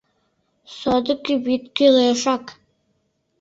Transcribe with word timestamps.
—Содыки 0.77 1.33
вӱд 1.45 1.63
кӱлешак. 1.75 2.45